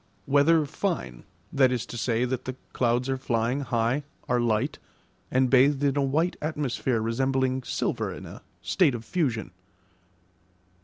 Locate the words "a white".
5.95-6.35